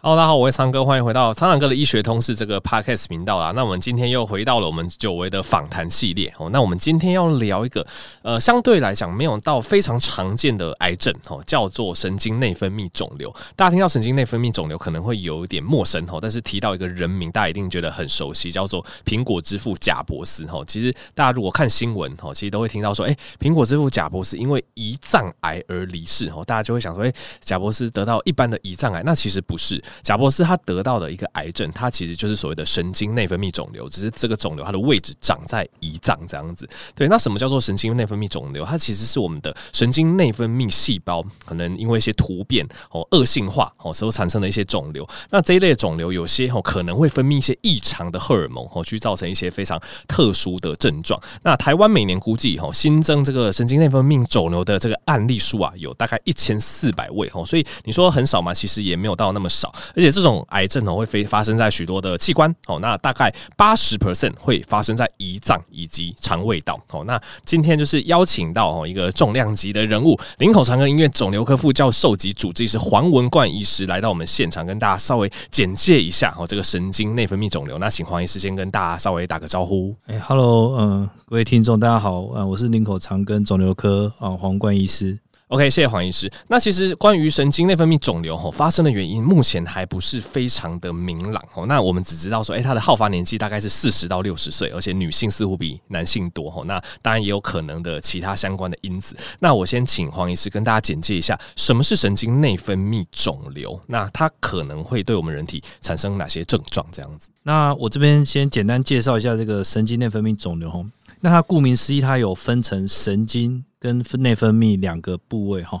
[0.00, 3.50] 好大家好，我是苍哥，欢迎回到苍蓝鸽的医学通识这个 Podcast 频道啦。
[3.50, 6.48] 那我们今天又回到了我们久违的访谈系列哦。
[6.50, 7.84] 那我们今天要聊一个
[8.22, 13.28] 呃，相对来讲没有到非常常见的癌症哦，叫做神经内分泌肿瘤。
[13.56, 20.64] 大家听到神经内分泌肿瘤可能会有一点陌生哦，但是提到一个人名，大家一定觉得很熟悉，叫做苹果之父贾伯斯哦。
[20.64, 26.44] 其实大家如果看新闻哦，其实都会听到说，哎，苹果之父贾伯斯因为胰脏癌而离世哦。
[26.46, 29.82] 大家就会想说，哎，贾伯斯得到一般的胰脏癌，那其实不是。
[30.02, 36.68] 贾伯斯他得到的一个癌症，它其实就是所谓的神经内分泌肿瘤，只是这个肿瘤它的位置长在胰脏这样子。
[36.94, 38.64] 对，那什么叫做神经内分泌肿瘤？
[38.64, 45.08] 它其实是我们的神经内分泌细胞可能因为一些突变哦恶性化哦所产生的一些肿瘤。
[45.30, 51.20] 那这一类肿瘤有些哦可能会分泌一些异常的荷尔蒙哦，去造成一些非常特殊的症状。
[51.42, 58.52] 那台湾每年估计哦新增这个神经内分泌肿瘤的这个案例数啊，有大概一千四百位哦，所以你说很少嘛？
[58.52, 60.44] 其实也没有到那么少，而且这种。
[60.48, 67.04] 癌症哦会非发生在许多的器官哦，那大概八十 percent 会发生在胰脏以及肠胃道哦。
[67.04, 77.76] 那今天就是邀请到哦一个重量级的人物，林口长庚医院肿瘤科副教授及主治医师黄文冠医师来到我们现场，跟大家稍微简介一下哦这个神经内分泌肿瘤。
[77.78, 79.94] 那请黄医师先跟大家稍微打个招呼。
[80.06, 85.18] 哎，Hello，嗯，各位听众大家好，嗯，我是林口长庚肿瘤科啊黄冠医师。
[85.48, 86.30] OK，谢谢黄医师。
[86.48, 91.64] 那其实关于神经内分泌肿瘤吼发生的原因，目前还不是非常的明朗吼。
[91.64, 96.64] 那我们只知道说，诶，它的好发年纪大概是四十到六十岁，而且女性似乎比男性多吼。
[96.64, 99.16] 那当然也有可能的其他相关的因子。
[99.40, 103.80] 那我先请黄医师跟大家简介一下，什么是神经内分泌肿瘤？
[103.86, 106.86] 那它可能会对我们人体产生哪些症状？
[106.92, 107.30] 这样子。
[107.44, 110.84] 那我这边先简单介绍一下这个神经内分泌肿瘤吼。
[111.20, 113.64] 那它顾名思义，它有分成神经。
[113.78, 115.80] 跟内分泌两个部位哈，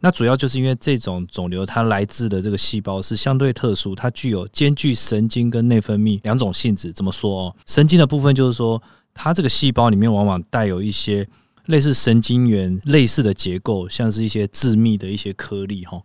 [0.00, 6.92] 那主要就是因为这种肿瘤它来自的这个细胞是相对特殊，它具有兼具神经跟内分泌两种性质。
[6.92, 7.56] 怎么说哦？
[7.66, 8.82] 神经的部分就是说，
[9.14, 11.26] 它这个细胞里面往往带有一些
[11.66, 16.02] 类似神经元类似的结构，像是一些致密的一些颗粒哈。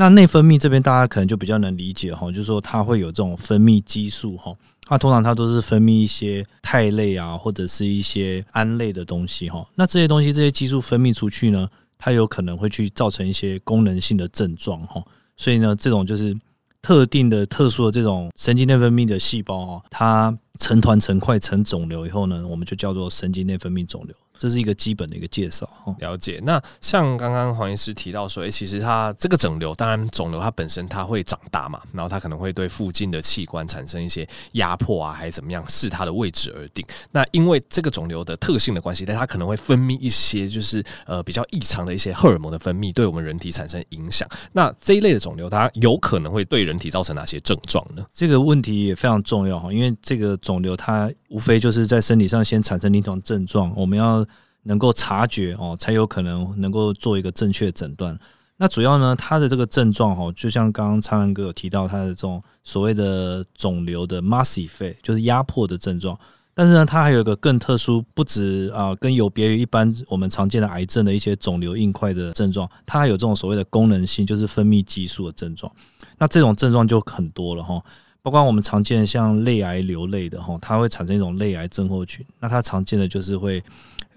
[0.00, 4.54] 那内分泌这边大家可能就比较能理解哈，就是说它会有这种分泌激素哈。
[4.88, 9.66] 那通常它都是分泌一些肽类啊，或者是一些胺类的东西哈。
[9.74, 15.02] 那这些东西，这些激素分泌出去呢，它有可能会去造成一些功能性的症状哈。
[15.36, 16.32] 所以呢，这种就是
[16.80, 24.14] 特定的、特殊的这种神经内分泌的细胞啊，它成团成块成肿瘤以后呢，我们就叫做神经内分泌肿瘤。
[24.38, 25.68] 这是一个基本的一个介绍。
[25.98, 26.40] 了解。
[26.44, 36.86] 那像刚刚黄医师提到说，诶，其实它这个肿瘤，当然肿瘤它本身它会长大嘛，然后它可能会对附近的器官产生一些压迫啊，还是怎么样，视它的位置而定。
[37.10, 44.28] 那因为这个肿瘤的特性的关系，但它可能会分泌一些就是呃比较异常的一些荷尔蒙的分泌，对我们人体产生影响。
[44.52, 48.04] 那这一类的肿瘤，它有可能会对人体造成哪些症状呢？
[48.12, 54.24] 这个问题也非常重要哈，因为这个肿瘤它无非就是在身体上先产生临床症状，我们要。
[54.68, 58.16] 能够察觉哦，才有可能能够做一个正确诊断。
[58.58, 66.18] 那主要呢，它的这个症状哦，就像刚刚苍蓝鸽有提到，它的这种所谓的肿瘤的 mass effect，就是压迫的症状。
[66.52, 75.72] 但是呢，它还有一个更特殊，不止啊，跟有别于一般我们常见的癌症的一些肿瘤硬块的症状，它还有这种所谓的功能性，就是分泌激素的症状。
[76.18, 77.82] 那这种症状就很多了哈，
[78.20, 82.26] 包括我们常见的像类癌瘤类的哈，它会产生一种类癌症候群。
[82.40, 83.62] 那它常见的就是会。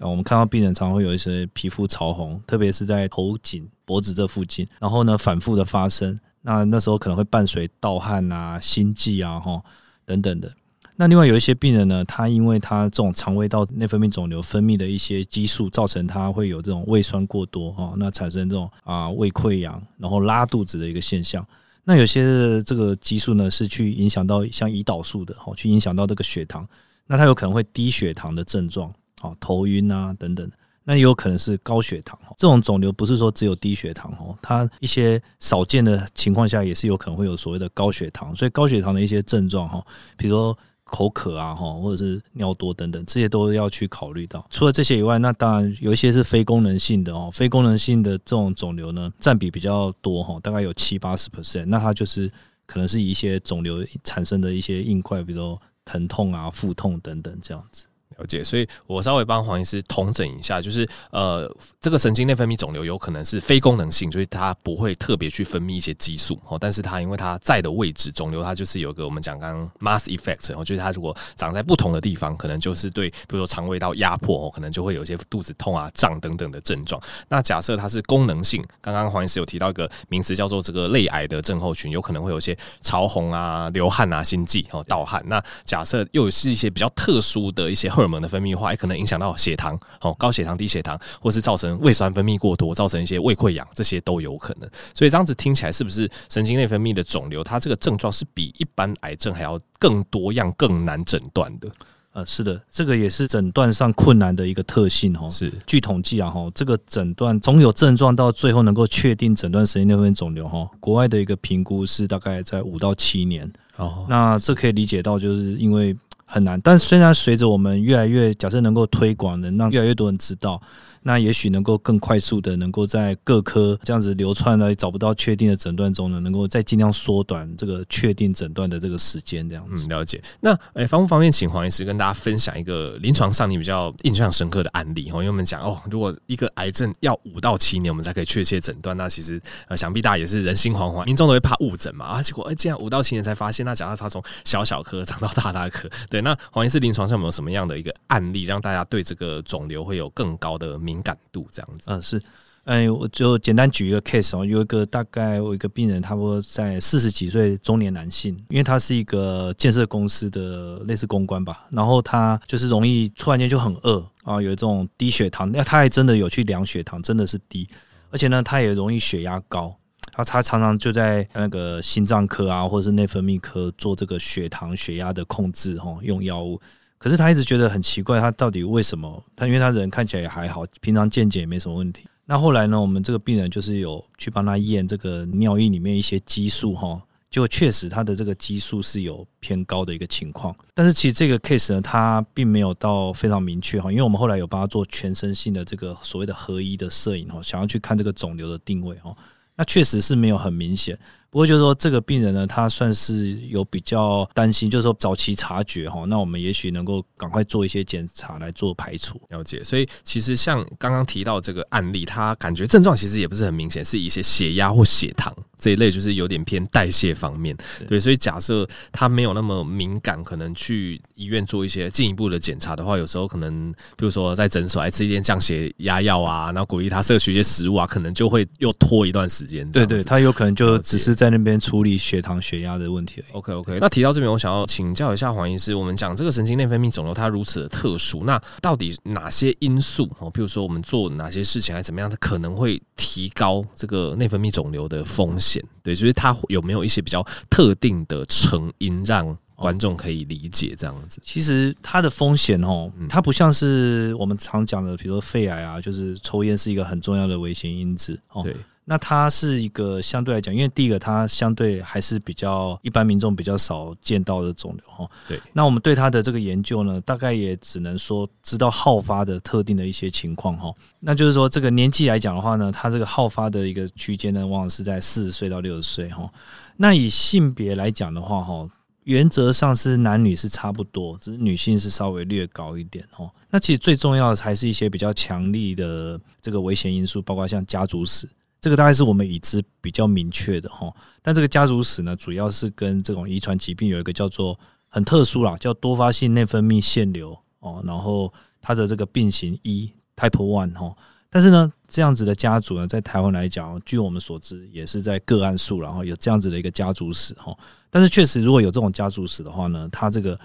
[0.08, 9.62] 我们看到病人常会有一些皮肤潮红，特别是在头颈、脖子这附近，然后呢反复的发生，那那时候可能会伴随盗汗啊、心悸啊、哈
[10.04, 10.52] 等等的。
[10.94, 21.44] 那另外有一些病人呢，他因为他这种肠胃道内分泌肿瘤分泌的一些激素，造成他会有这种胃酸过多哈，那产生这种啊胃溃疡，然后拉肚子的一个现象。
[21.84, 26.68] 那有些这个激素呢是去影响到像胰岛素的，哈，去影响到这个血糖，
[27.06, 28.92] 那他有可能会低血糖的症状。
[29.22, 30.50] 哦，头晕啊，等等，
[30.84, 32.18] 那也有可能是高血糖。
[32.36, 38.34] 这种肿瘤不是说只有低血糖哦，它一些少见的情况下也是有可能会有所谓的高血糖。
[38.34, 39.84] 所以高血糖的一些症状哈，
[40.16, 44.44] 比如说口渴啊，哈，或者是尿多等等，这些都要去考虑到。
[44.50, 51.64] 除了这些以外，那当然有一些是非功能性的哦，非功能性的这种肿瘤呢，占比比较多哈，大概有七八十 percent。
[51.66, 52.30] 那它就是
[52.66, 57.84] 可能是一些肿瘤产生的一些硬块，比如说疼痛啊、腹痛等等这样子。
[58.22, 77.00] 了解，所以我稍微帮黄医师统整一下，就是呃，这个神经内分泌肿瘤有可能是非功能性，就是它不会特别去分泌一些激素哦，但是它因为它在的位置，肿瘤它就是有个我们讲刚 mass effect，哦，就是它如果长在不同的地方，可能就是对，比如说肠胃道压迫哦，可能就会有一些肚子痛啊、胀等等的症状。
[77.28, 85.22] 那假设它是功能性，刚刚黄医师有提到一个名词叫做这个类癌的症候群，有可能会有一些潮红啊、流汗啊、心悸哦、盗汗。
[85.26, 94.68] 那假设又是一些比较特殊的一些荷尔蒙的分泌的话，也可能影响到血糖哦，高血糖、低血糖，或是造成胃酸分泌过多，造成一些胃溃疡，这些都有可能。
[94.94, 101.68] 所以这样子听起来，是不是神经内分泌的肿瘤，它这个症状是比一般癌症还要更多样、更难诊断的？
[102.14, 105.30] 呃，是的，这个也是诊断上困难的一个特性哦。
[105.30, 113.50] 是，据统计啊，哈，这个诊断从有症状到最后能够确定诊断神经内分泌肿瘤，哈，国外的一个评估是大概在五到七年。
[113.76, 115.96] 哦，那这可以理解到，就是因为。
[116.32, 120.58] 很难，但虽然随着我们越来越假设能够推广，能让越来越多人知道，
[121.02, 129.86] 那也许能够更快速的能够在各科这样子流窜来找不到确定的诊断中呢，能够再尽量缩短这个确定诊断的这个时间，这样子。
[129.86, 130.22] 嗯，了解。
[130.40, 135.10] 那诶、欸，方不方便请黄医师跟大家分享一个临床上你比较印象深刻的案例？
[135.10, 142.06] 哦，因为我们讲哦，如果一个癌症要五到七年我们才可以确切诊断，那其实呃想必大家也是人心惶惶，民众都会怕误诊嘛。
[142.06, 146.20] 啊，结果哎，竟然五到七年才发现，那假设他从小小颗长到大大颗，对。
[146.22, 151.48] 那黄医师临床上有没有什么样的一个案例，让大家对这个肿瘤会有更高的敏敏感度？
[151.50, 152.22] 这样子，嗯，是，
[152.64, 167.66] 哎，我就简单举一个 case 哦，有一个大概我一个病人，差不多在四十几岁中年男性，因为他是一个建设公司的类似公关吧，然后他就是容易突然间就很饿啊，有这种低血糖，那他还真的有去量血糖，真的是低，
[168.10, 169.74] 而且呢，他也容易血压高。
[170.14, 176.60] 他他常常就在那个心脏科啊，或者是内分泌科做这个血糖、血压的控制，哈，用药物。
[177.02, 179.20] 可是他一直觉得很奇怪，他到底为什么？
[179.34, 182.04] 他因为他人看起来也还好，平常见检也没什么问题。
[182.24, 190.54] 那后来呢，我们这个病人就是有去帮他验这个尿液里面一些激素，哈，就确实他的这个激素是有偏高的一个情况。
[190.74, 199.12] 但是其实这个 case 呢，他并没有到非常明确哈，因为我们后来有帮他做全身性的这个所谓的合一的摄影，哈，想要去看这个肿瘤的定位，哈。
[199.56, 200.96] 那确实是没有很明显，
[201.32, 209.18] 不过就是说这个病人呢，他算是有比较担心，就是说早期察觉哈，那我们也许能够赶快做一些检查来做排除。
[209.30, 217.56] 了解，所以其实像刚刚提到这个案例，他感觉症状其实也不是很明显，是一些血压或血糖这一类，就是有点偏代谢方面。
[217.86, 229.70] 对，所以假设他没有那么敏感，可能去医院做一些进一步的检查的话，有时候可能比如说在诊所来吃一点降血压药啊，然后鼓励他摄取一些食物啊，可能就会又拖一段时间。
[229.70, 233.32] 对对，他有可能就只是在那边处理血糖、血压的问题而已。
[233.38, 240.30] OK OK，那提到这边，我想要请教一下黄医师，我们讲这个神经内分泌肿瘤它如此的特殊，那到底哪些因素哦？
[240.30, 245.51] 比如说我们做哪些事情还怎么样，它可能会提高这个内分泌肿瘤的风险？
[245.82, 251.20] 对，所以它有没有一些比较特定的成因让观众可以理解这样子？
[251.24, 258.42] 其实它的风险哦，它不像是我们常讲的，比如说肺癌啊，就是抽烟是一个很重要的危险因子哦。
[258.42, 258.54] 对。
[258.84, 265.08] 那它是一个相对来讲，因为第一个它相对还是比较一般民众比较少见到的肿瘤哈。
[265.28, 265.40] 对。
[265.52, 270.74] 那我们对它的这个研究呢，大概也只能说知道好发的特定的一些情况哈。
[270.98, 276.28] 那就是说，这个年纪来讲的话呢，它这个好发的一个区间呢，往往是在四十岁到六十岁哈。
[276.76, 278.68] 那以性别来讲的话哈，
[279.04, 283.30] 原则上是男女是差不多，只是女性是稍微略高一点哦。
[283.48, 288.28] 那其实最重要的还是一些比较强力的这个危险因素，包括像家族史。
[288.62, 294.58] 这个大概是我们已知比较明确的哈，但这个家族史呢，主要是跟这种遗传疾病有一个叫做
[294.88, 300.96] 很特殊啦，叫多发性内分泌腺瘤哦，然后它的这个病型一 Type One 哈，
[301.28, 307.52] 但是呢，这样子的家族呢，在台湾来讲，据我们所知，也是在个案数，然后有这样子的一个家族史哈，
[307.90, 310.38] 但是确实如果有这种家族史的话呢，它这个。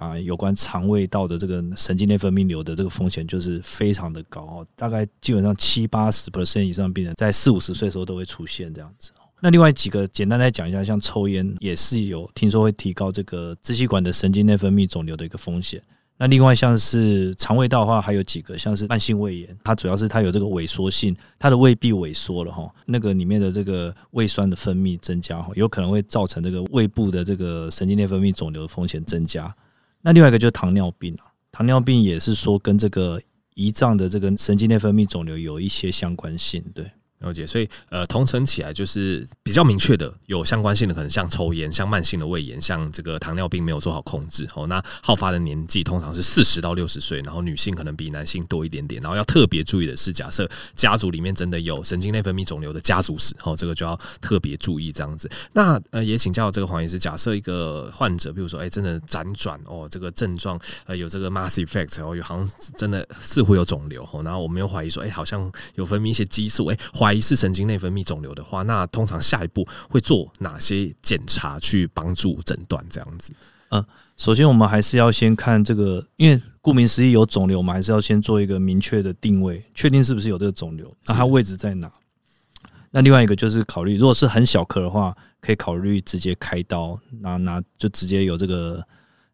[0.00, 9.10] 啊，有关肠胃道的这个神经内分泌瘤的这个风险就是非常的高哦，大概基本上七八十 percent 以上病人在四五十岁的时候都会出现这样子。
[9.42, 15.82] 那另外几个简单来讲一下，像抽烟也是有听说会提高这个支气管的神经内分泌肿瘤的一个风险。
[16.16, 29.54] 那另外像是肠胃道的话，还有几个像是慢性胃炎，它主要是它有这个萎缩性，它的胃壁萎缩了哈，那个里面的这个胃酸的分泌增加哈，有可能会造成这个胃部的这个神经内分泌肿瘤的风险增加。
[30.02, 33.20] 那另外一个就是糖尿病啊，糖尿病也是说跟这个
[33.54, 36.90] 胰脏的这个神经内分泌肿瘤有一些相关性，对。
[37.20, 44.66] 了解，所以呃，同城起来就是比较明确的有相关性的，可能像抽烟、像慢性的胃炎、像这个糖尿病没有做好控制哦。
[44.66, 49.00] 那好发的年纪通常是四十到六十岁，然后女性可能比男性多一点点。
[49.02, 55.30] 然后要特别注意的是，假设家族里面真的有神经内分泌肿瘤的家族史哦，这个就要特别注意这样子。
[55.52, 73.32] 那呃，也请教这个黄医师，假设一个患者，比如说哎、真的辗转哦，这个症状呃有这个 mass effect 哦，有好像真的似乎有肿瘤哦，然后我们又怀疑说，哎、好像有分泌一些激素，哎、怀疑是神经内分泌肿瘤的话，那通常下一步会做哪些检查去帮助诊断这样子？
[73.70, 73.84] 嗯，
[74.16, 81.90] 首先我们还是要先看这个，因为顾名思义有肿瘤，我们还是要先做一个明确的定位，确定是不是有这个肿瘤，那它位置在哪？
[82.90, 88.84] 那另外一个就是考虑，如果是很小颗的话，可以考虑直接开刀，拿拿就直接有这个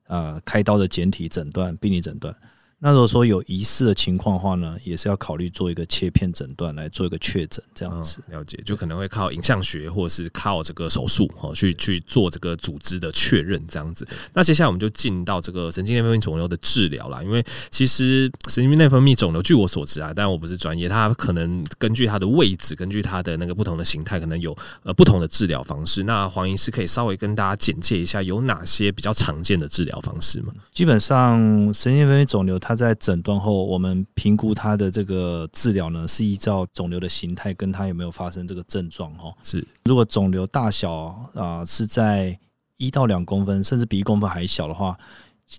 [0.08, 2.36] 呃开刀的简体诊断、病理诊断。
[2.78, 14.06] 那如果说有疑似的情况的话呢，也是要考虑做一个切片诊断来做一个确诊，这样子、嗯、了解，就可能会靠影像学或者是靠这个手术哦去去做这个组织的确认，这样子。
[14.34, 26.04] 那接下来我们就进到这个神经内分泌肿瘤的治疗啦，因为其实神经内分泌肿瘤，据我所知啊，但我不是专业，它可能根据它的位置，根据它的那个不同的形态，可能有呃不同的治疗方式。
[26.04, 30.52] 那黄医师可以稍微跟大家简介一下，有哪些比较常见的治疗方式吗？
[30.74, 31.38] 基本上
[31.72, 39.32] 神经内分泌肿瘤它在诊断后，我们评估他的这个治疗呢，是依照肿瘤的形态跟他有没有发生这个症状哦。
[39.44, 42.36] 是，如果肿瘤大小啊是在
[42.76, 44.98] 一到两公分，甚至比一公分还小的话，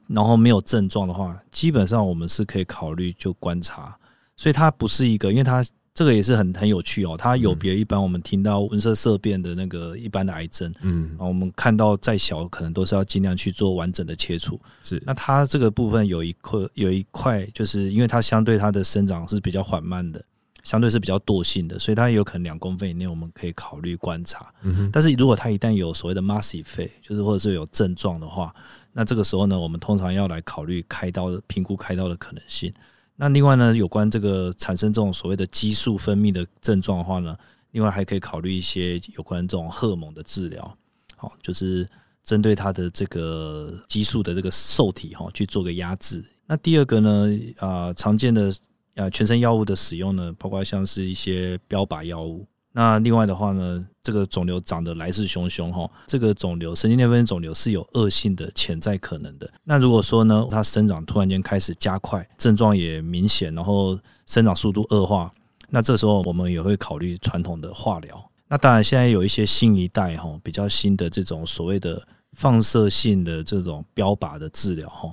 [0.07, 3.97] 然后没有症状的话，基本上我们是可以考虑就观察。
[4.35, 5.63] 所以它不是一个，因为它。
[5.97, 14.61] 这个也是很很有趣哦，它有别一般我们听到温色色变的那个一般的癌症，嗯，啊我们看到再小可能都是要尽量去做完整的切除。
[14.83, 20.23] 是，那它这个部分有一块有一块，就是因为它相对它的生长是比较缓慢的，
[20.61, 24.53] 相对是比较惰性的，所以它有可能两公分以内我们可以考虑观察。
[24.61, 28.53] 嗯哼，但是如果它一旦有所谓的 mass effect，就是或者是有症状的话，
[28.93, 32.71] 那这个时候呢，我们通常要来考虑开刀的评估开刀的可能性。
[33.19, 37.35] 那另外呢，有关这个产生这种所谓的激素分泌的症状的话呢，
[37.71, 40.77] 另外还可以考虑一些有关这种荷尔蒙的治疗，
[41.15, 41.89] 好，就是
[42.23, 46.23] 针对它的这个激素的这个受体哈去做个压制。
[46.45, 48.55] 那第二个呢，啊，常见的
[48.95, 52.45] 啊全身药物的使用呢，包括像是一些标靶药物。
[52.77, 59.49] 那另外的话呢，这个肿瘤长得来势汹汹哈，这个肿瘤神经内分泌肿瘤是有恶性的潜在可能的。
[59.63, 65.27] 那如果说呢，它生长突然间开始加快，症状也明显，然后生长速度恶化，
[65.69, 68.29] 那这时候我们也会考虑传统的化疗。
[68.47, 75.11] 那当然，现在有一些新一代哈，比较新的这种所谓的放射性的这种标靶的治疗哈。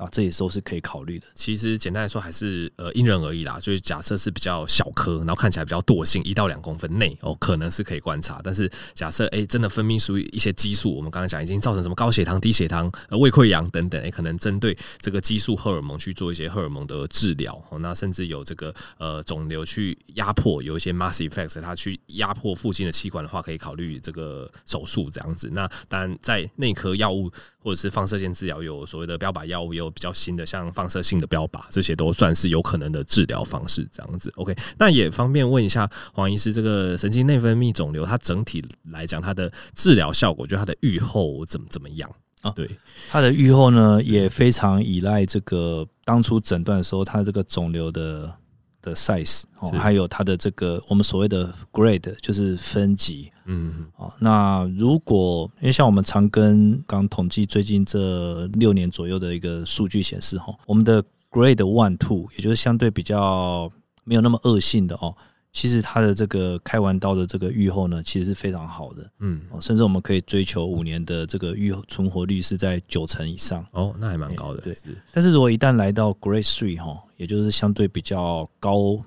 [0.00, 1.26] 啊，这也都是可以考虑的。
[1.34, 3.58] 其实简单来说，还是呃因人而异啦。
[3.60, 8.40] 就是假设是比较小颗，然后看起来比较惰性，一到两公分内哦，可能是可以观察。
[8.42, 17.54] 但是假设哎，真的分泌出一些激素，我们刚才讲已经造成什么高血糖、低血糖、胃溃疡等等，哎，可能针对这个激素荷尔蒙去做一些荷尔蒙的治疗。
[17.68, 25.50] 哦，那甚至有这个呃肿瘤去压迫，有一些 mass effects，它去压迫附近的器官的话，可以考虑这个手术这样子。
[25.52, 27.30] 那当然在内科药物
[27.62, 33.88] 或者是放射线治疗，有所谓的标靶药物，有比较新的像放射性的标靶，这些都算是有可能的治疗方式。
[33.92, 42.10] 这样子，OK，那也方便问一下黄医师，这个神经内分泌肿瘤，它整体来讲，它的治疗效果，就它的预后怎么怎么样
[42.42, 42.50] 啊？
[42.52, 42.68] 对，
[43.10, 48.34] 它的预后呢，也非常依赖这个当初诊断的时候，它这个肿瘤的。
[48.82, 63.70] 的 size 哦，还有它的这个我们所谓的 grade 就是分级，嗯，哦，那如果因为像我们长庚刚统计最近这六年左右的一个数据显示，哈，我们的 grade one two 也就是相对比较
[64.04, 65.14] 没有那么恶性的哦。
[65.52, 74.76] 其实它的这个开完刀的这个愈后呢，其实是非常好的，嗯，甚至我们可以追求五年的这个愈后存活率是在九成以上，哦，那还蛮高的，对。
[75.10, 79.02] 但是如果一旦来到 Grade Three 哈，也就是相对比较高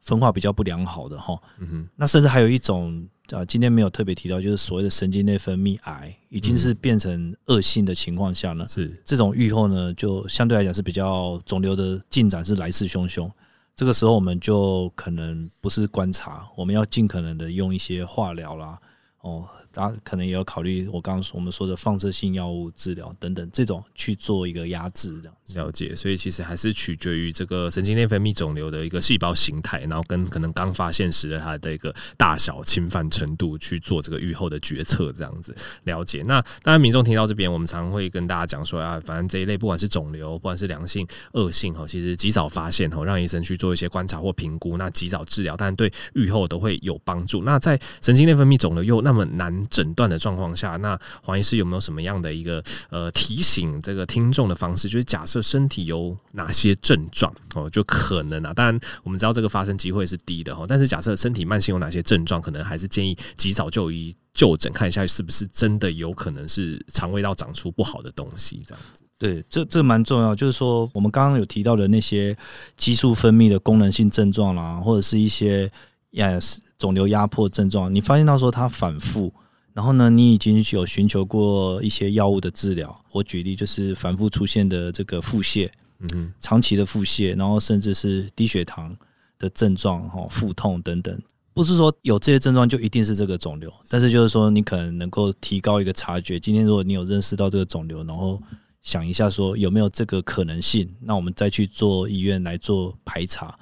[0.00, 8.92] 分化比较不良好的哈，嗯哼，那甚至还有一种啊，今天没有特别提到，就是所谓的神经内分泌癌，已经是变成恶性的情况下呢，是。
[9.04, 13.28] 这种愈后呢，就相对来讲是比较肿瘤的进展是来势汹汹。
[13.74, 18.78] 这个时候我们就可能不是观察，我们要尽可能的用一些化疗啦，
[19.20, 25.96] 哦，大家可能也要考虑我刚刚说我们说的放射性药物治疗等等这种去做一个压制，这样了解。
[25.96, 36.22] 所以其实还是取决于这个神经内分泌肿瘤的一个细胞形态，然后跟可能刚发现时的它的一个大小、侵犯程度去做这个预后的决策，这样子了解。
[36.26, 47.42] 那当然，民众听到这边，我们常会跟大家讲说啊，反正这一类不管是肿瘤，不管是良性、恶性哈，其实及早发现哈，让医生去做一些观察或评估，那及早治疗，但对预后都会有帮助。
[47.42, 54.88] 那在神经内分泌肿瘤又那么难诊断的状况下，那黄医师有没有什么样的一个呃提醒这个听众的方式？
[54.88, 69.02] 就是假设身体有哪些症状哦，就可能啊，当然我们知道这个发生机会是低的哈，但是假设身体慢性有哪些症状，可能还是建议及早就医就诊，看一下是不是真的有可能是肠胃道长出不好的东西这样子。
[69.18, 72.36] 对，这这蛮重要，就是说我们刚刚有提到的那些
[72.76, 75.70] 激素分泌的功能性症状啦，或者是一些
[76.10, 76.38] 呀
[76.78, 79.32] 肿瘤压迫症状，你发现到说它反复。
[79.74, 83.04] 然后呢，你已经有寻求过一些药物的治疗。
[83.10, 85.68] 我举例就是反复出现的这个腹泻，
[86.00, 88.94] 嗯哼，长期的腹泻，然后甚至是低血糖
[89.38, 91.18] 的症状，哈，腹痛等等。
[91.54, 96.38] 不是说有这些症状就一定是这个肿瘤，但是就是说你可能能够提高一个察觉。
[96.38, 98.42] 今天如果你有认识到这个肿瘤，然后
[98.82, 103.58] 想一下说有没有这个可能性，那我们再去做医院来做排查，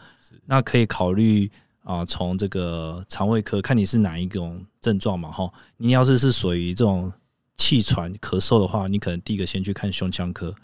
[0.47, 1.51] 那可以考虑。
[1.83, 7.13] 啊，从这个肠胃科看你是哪一种症状嘛，哈，你要是是属于这种
[7.57, 10.55] 气喘咳嗽的话，你可能第一个先去看胸腔科。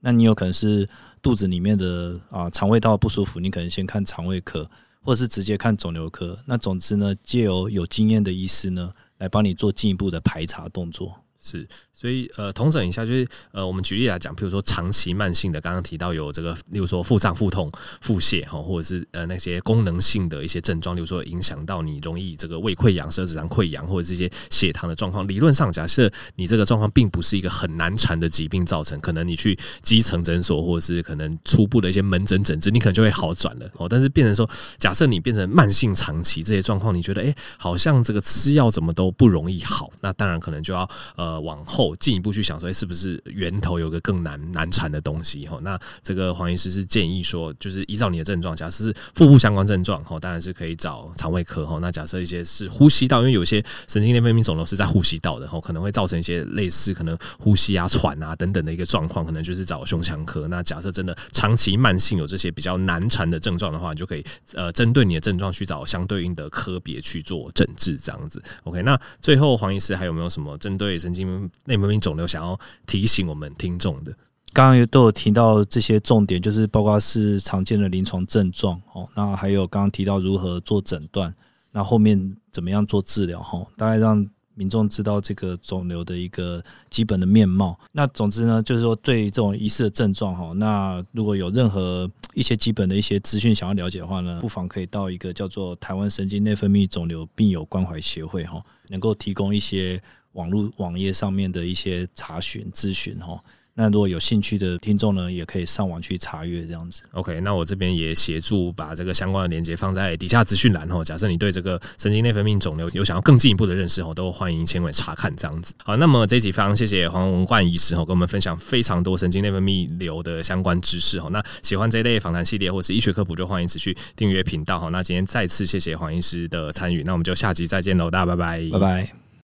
[0.00, 0.86] 那你有可能是
[1.22, 4.68] 肚子里面的啊肠胃道不舒服，你可能先看肠胃科，
[5.00, 6.38] 或者是直接看肿瘤科。
[6.44, 11.23] 那总之呢，借由有经验的医师呢，来帮你做进一步的排查动作。
[11.46, 17.70] 是，所以呃，同整一下，就是呃，我们举例来讲，比如说长期慢性的，刚刚提到有这个，例如说腹胀、腹痛、
[18.00, 25.28] 腹泻哈，或者是呃那些功能性的一些症状，例如说影响到你容易这个胃溃疡、十二指肠溃疡，或者这些血糖的状况。
[25.28, 33.86] 理论上，假设你这个状况并不是一个很难缠的疾病造成，可能你去基层诊所或者是可能初步的一些门诊诊治，你可能就会好转了哦。
[33.86, 34.48] 但是变成说，
[34.78, 41.33] 假设你变成慢性长期这些状况，你觉得哎、好像这个吃药怎么都不容易好，那当然可能就要呃。
[41.40, 45.46] 往后进一步去想说哎，是不是源头有个更难难缠的东西？
[45.46, 51.64] 哈，那这个黄医师是建议说，就是依照你的症状，假设是腹部相关症状，哈，当然是可以找肠胃科。
[51.66, 60.48] 哈，那假设一些是呼吸道，因为有些神经内分泌肿瘤是在呼吸道的，哈，可能会造成一些类似可能呼吸啊、喘啊等等的一个状况，可能就是找胸腔科。
[60.48, 64.24] 那假设真的长期慢性有这些比较难缠的症状的话，你就可以
[64.54, 68.42] 呃针对你的症状去找相对应的科别去做诊治，这样子。
[68.64, 71.23] OK，那最后黄医师还有没有什么针对神经
[71.64, 74.12] 内分泌肿瘤想要提醒我们听众的，
[74.52, 81.34] 刚刚都有提到这些重点，就是包括是常见的临床症状哦，那还有刚刚提到如何做诊断，
[81.72, 87.76] 那后面怎么样做治疗哈，大概让民众知道这个肿瘤的一个基本的面貌。
[87.90, 100.00] 那总之呢，就是说对于这种疑似的症状哈，那如果有任何一些基本的一些资讯想要了解的话呢，不妨可以到一个叫做台湾神经内分泌肿瘤病友关怀协会哈，能够提供一些。
[100.34, 103.42] 网络网页上面的一些查询咨询哈，
[103.76, 107.02] 那如果有兴趣的听众呢，也可以上网去查阅这样子。
[107.12, 111.02] OK，那我这边也协助把这个相关的链接放在底下资讯栏哈。
[111.02, 115.74] 假设你对这个神经内分泌肿瘤有想要更进一步的认识哈，都欢迎前往查看这样子。
[115.82, 121.28] 好，那么这一集非常谢谢黄文冠医师哈，跟我们分享非常多神经内分泌瘤的相关知识哈。
[121.30, 124.88] 那喜欢这一类访谈系列或是医学科普，就欢迎持续订阅频道哈。
[124.90, 129.23] 那今天再次谢谢黄医师的参与，那我们就下集再见喽，大家拜拜，拜拜。